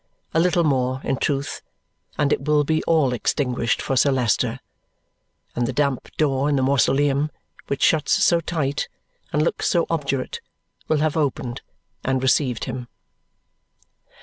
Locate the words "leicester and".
4.11-5.67